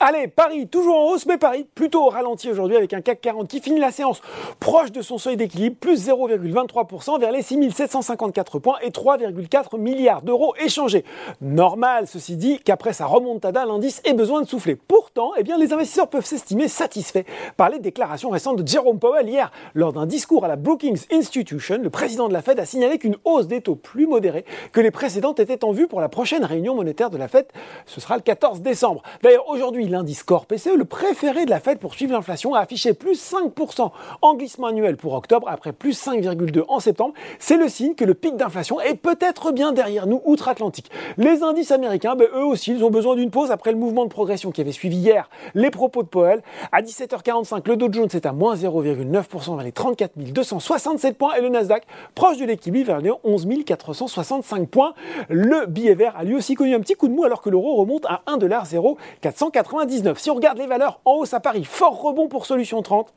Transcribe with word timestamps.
Allez, 0.00 0.28
Paris, 0.28 0.68
toujours 0.68 0.96
en 0.96 1.10
hausse, 1.10 1.26
mais 1.26 1.38
Paris 1.38 1.66
plutôt 1.74 2.06
au 2.06 2.08
ralenti 2.08 2.48
aujourd'hui 2.48 2.76
avec 2.76 2.94
un 2.94 3.00
CAC 3.00 3.20
40 3.20 3.48
qui 3.48 3.60
finit 3.60 3.80
la 3.80 3.90
séance 3.90 4.20
proche 4.60 4.92
de 4.92 5.02
son 5.02 5.18
seuil 5.18 5.36
d'équilibre, 5.36 5.74
plus 5.74 6.06
0,23% 6.08 7.18
vers 7.18 7.32
les 7.32 7.42
6754 7.42 8.60
points 8.60 8.78
et 8.82 8.90
3,4 8.90 9.76
milliards 9.76 10.22
d'euros 10.22 10.54
échangés. 10.64 11.04
Normal, 11.40 12.06
ceci 12.06 12.36
dit, 12.36 12.60
qu'après 12.60 12.92
sa 12.92 13.06
remontada, 13.06 13.66
l'indice 13.66 14.00
ait 14.04 14.14
besoin 14.14 14.40
de 14.40 14.46
souffler. 14.46 14.76
Pourtant, 14.76 15.32
eh 15.36 15.42
bien, 15.42 15.58
les 15.58 15.72
investisseurs 15.72 16.08
peuvent 16.08 16.24
s'estimer 16.24 16.68
satisfaits 16.68 17.24
par 17.56 17.68
les 17.68 17.80
déclarations 17.80 18.30
récentes 18.30 18.62
de 18.62 18.68
Jerome 18.68 19.00
Powell 19.00 19.28
hier. 19.28 19.50
Lors 19.74 19.92
d'un 19.92 20.06
discours 20.06 20.44
à 20.44 20.48
la 20.48 20.54
Brookings 20.54 21.06
Institution, 21.10 21.78
le 21.82 21.90
président 21.90 22.28
de 22.28 22.34
la 22.34 22.42
Fed 22.42 22.60
a 22.60 22.66
signalé 22.66 22.98
qu'une 22.98 23.16
hausse 23.24 23.48
des 23.48 23.62
taux 23.62 23.74
plus 23.74 24.06
modérée 24.06 24.44
que 24.72 24.80
les 24.80 24.92
précédentes 24.92 25.40
était 25.40 25.64
en 25.64 25.72
vue 25.72 25.88
pour 25.88 26.00
la 26.00 26.08
prochaine 26.08 26.44
réunion 26.44 26.76
monétaire 26.76 27.10
de 27.10 27.18
la 27.18 27.26
Fed. 27.26 27.46
Ce 27.86 28.00
sera 28.00 28.14
le 28.14 28.22
14 28.22 28.60
décembre. 28.60 29.02
D'ailleurs, 29.24 29.48
aujourd'hui, 29.48 29.87
l'indice 29.88 30.22
Core 30.22 30.46
PCE, 30.46 30.76
le 30.76 30.84
préféré 30.84 31.44
de 31.44 31.50
la 31.50 31.60
Fed 31.60 31.78
pour 31.78 31.94
suivre 31.94 32.12
l'inflation, 32.12 32.54
a 32.54 32.60
affiché 32.60 32.92
plus 32.94 33.32
5% 33.32 33.90
en 34.22 34.34
glissement 34.34 34.68
annuel 34.68 34.96
pour 34.96 35.14
octobre 35.14 35.48
après 35.50 35.72
plus 35.72 36.00
5,2 36.00 36.64
en 36.68 36.80
septembre. 36.80 37.14
C'est 37.38 37.56
le 37.56 37.68
signe 37.68 37.94
que 37.94 38.04
le 38.04 38.14
pic 38.14 38.36
d'inflation 38.36 38.80
est 38.80 38.94
peut-être 38.94 39.52
bien 39.52 39.72
derrière 39.72 40.06
nous 40.06 40.22
outre-Atlantique. 40.24 40.90
Les 41.16 41.42
indices 41.42 41.70
américains, 41.70 42.14
ben, 42.16 42.28
eux 42.34 42.44
aussi, 42.44 42.72
ils 42.72 42.84
ont 42.84 42.90
besoin 42.90 43.16
d'une 43.16 43.30
pause 43.30 43.50
après 43.50 43.72
le 43.72 43.78
mouvement 43.78 44.04
de 44.04 44.10
progression 44.10 44.50
qui 44.50 44.60
avait 44.60 44.72
suivi 44.72 44.96
hier 44.96 45.28
les 45.54 45.70
propos 45.70 46.02
de 46.02 46.08
Powell. 46.08 46.42
À 46.72 46.82
17h45, 46.82 47.66
le 47.68 47.76
Dow 47.76 47.92
Jones 47.92 48.08
est 48.12 48.26
à 48.26 48.32
moins 48.32 48.54
0,9% 48.54 49.56
vers 49.56 49.64
les 49.64 49.72
34 49.72 50.12
267 50.16 51.16
points 51.16 51.34
et 51.34 51.40
le 51.40 51.48
Nasdaq 51.48 51.84
proche 52.14 52.36
de 52.38 52.44
l'équilibre 52.44 52.88
vers 52.88 53.00
les 53.00 53.12
11 53.24 53.46
465 53.64 54.68
points. 54.68 54.94
Le 55.28 55.66
billet 55.66 55.94
vert 55.94 56.14
a 56.16 56.24
lui 56.24 56.34
aussi 56.34 56.54
connu 56.54 56.74
un 56.74 56.80
petit 56.80 56.94
coup 56.94 57.08
de 57.08 57.12
mou 57.12 57.24
alors 57.24 57.40
que 57.40 57.50
l'euro 57.50 57.76
remonte 57.76 58.06
à 58.06 58.22
1,0480 58.26 59.77
si 60.18 60.30
on 60.30 60.34
regarde 60.34 60.58
les 60.58 60.66
valeurs 60.66 61.00
en 61.04 61.14
hausse 61.14 61.34
à 61.34 61.40
Paris, 61.40 61.64
fort 61.64 62.00
rebond 62.00 62.28
pour 62.28 62.46
Solution 62.46 62.82
30 62.82 63.14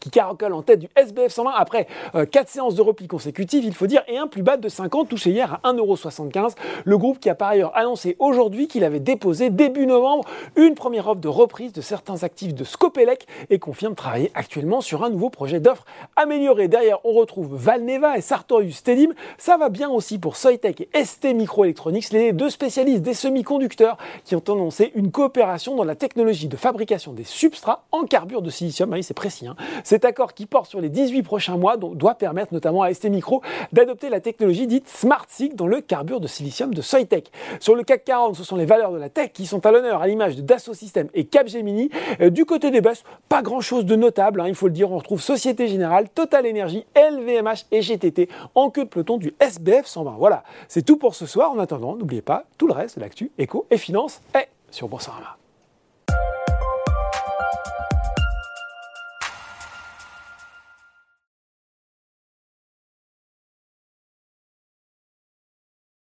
qui 0.00 0.10
caracole 0.10 0.52
en 0.52 0.62
tête 0.62 0.80
du 0.80 0.88
SBF 0.96 1.32
120 1.32 1.52
après 1.56 1.86
4 2.12 2.36
euh, 2.36 2.44
séances 2.46 2.74
de 2.74 2.82
repli 2.82 3.06
consécutives, 3.06 3.64
il 3.64 3.74
faut 3.74 3.86
dire, 3.86 4.02
et 4.08 4.18
un 4.18 4.26
plus 4.26 4.42
bas 4.42 4.56
de 4.56 4.68
50 4.68 5.08
touché 5.08 5.30
hier 5.30 5.60
à 5.62 5.72
1,75€. 5.72 6.54
Le 6.84 6.98
groupe 6.98 7.18
qui 7.18 7.30
a 7.30 7.34
par 7.34 7.48
ailleurs 7.48 7.76
annoncé 7.76 8.16
aujourd'hui 8.18 8.68
qu'il 8.68 8.84
avait 8.84 9.00
déposé 9.00 9.50
début 9.50 9.86
novembre 9.86 10.24
une 10.56 10.74
première 10.74 11.08
offre 11.08 11.20
de 11.20 11.28
reprise 11.28 11.72
de 11.72 11.80
certains 11.80 12.22
actifs 12.22 12.54
de 12.54 12.64
Scopelec 12.64 13.26
et 13.50 13.58
confirme 13.58 13.94
travailler 13.94 14.30
actuellement 14.34 14.80
sur 14.80 15.04
un 15.04 15.10
nouveau 15.10 15.30
projet 15.30 15.60
d'offre 15.60 15.84
amélioré. 16.16 16.68
Derrière, 16.68 16.98
on 17.04 17.12
retrouve 17.12 17.54
Valneva 17.56 18.16
et 18.16 18.20
Sartorius 18.20 18.76
Stedim. 18.76 19.12
Ça 19.38 19.56
va 19.56 19.68
bien 19.68 19.88
aussi 19.90 20.18
pour 20.18 20.36
Soitec 20.36 20.88
et 20.92 21.04
ST 21.04 21.34
Microelectronics, 21.34 22.10
les 22.10 22.32
deux 22.32 22.50
spécialistes 22.50 23.02
des 23.02 23.14
semi-conducteurs 23.14 23.96
qui 24.24 24.34
ont 24.34 24.42
annoncé 24.48 24.92
une 24.94 25.10
coopération 25.10 25.76
dans 25.76 25.84
la 25.84 25.94
technologie 25.94 26.48
de 26.48 26.56
fabrication 26.56 27.12
des 27.12 27.24
substrats 27.24 27.84
en 27.92 28.04
carbure 28.04 28.42
de 28.42 28.50
silicium. 28.50 28.92
Ah 28.92 28.96
oui, 28.96 29.02
c'est 29.02 29.14
précis. 29.14 29.46
Hein. 29.46 29.56
Cet 29.86 30.04
accord 30.04 30.34
qui 30.34 30.46
porte 30.46 30.68
sur 30.68 30.80
les 30.80 30.88
18 30.88 31.22
prochains 31.22 31.56
mois 31.56 31.76
doit 31.76 32.16
permettre 32.16 32.52
notamment 32.52 32.82
à 32.82 32.92
ST 32.92 33.04
Micro 33.04 33.40
d'adopter 33.70 34.08
la 34.08 34.18
technologie 34.18 34.66
dite 34.66 34.88
SmartSiC 34.88 35.54
dans 35.54 35.68
le 35.68 35.80
carbure 35.80 36.18
de 36.18 36.26
silicium 36.26 36.74
de 36.74 36.82
Soitec. 36.82 37.30
Sur 37.60 37.76
le 37.76 37.84
CAC 37.84 38.04
40, 38.04 38.34
ce 38.34 38.42
sont 38.42 38.56
les 38.56 38.64
valeurs 38.64 38.90
de 38.90 38.98
la 38.98 39.10
tech 39.10 39.30
qui 39.32 39.46
sont 39.46 39.64
à 39.64 39.70
l'honneur 39.70 40.02
à 40.02 40.08
l'image 40.08 40.34
de 40.34 40.42
Dassault 40.42 40.74
Systèmes 40.74 41.06
et 41.14 41.22
Capgemini. 41.22 41.90
Euh, 42.20 42.30
du 42.30 42.44
côté 42.44 42.72
des 42.72 42.80
baisses, 42.80 43.04
pas 43.28 43.42
grand 43.42 43.60
chose 43.60 43.84
de 43.84 43.94
notable, 43.94 44.40
hein, 44.40 44.48
il 44.48 44.56
faut 44.56 44.66
le 44.66 44.72
dire, 44.72 44.90
on 44.90 44.98
retrouve 44.98 45.22
Société 45.22 45.68
Générale, 45.68 46.08
Total 46.08 46.44
Energy, 46.44 46.84
LVMH 46.96 47.66
et 47.70 47.80
GTT 47.80 48.28
en 48.56 48.70
queue 48.70 48.86
de 48.86 48.90
peloton 48.90 49.18
du 49.18 49.34
SBF 49.38 49.86
120. 49.86 50.16
Voilà, 50.18 50.42
c'est 50.66 50.84
tout 50.84 50.96
pour 50.96 51.14
ce 51.14 51.26
soir. 51.26 51.52
En 51.52 51.60
attendant, 51.60 51.94
n'oubliez 51.94 52.22
pas, 52.22 52.46
tout 52.58 52.66
le 52.66 52.72
reste 52.72 52.96
de 52.96 53.02
l'actu, 53.02 53.30
éco 53.38 53.68
et 53.70 53.78
finance 53.78 54.20
est 54.34 54.48
sur 54.72 54.88
Boursorama. 54.88 55.36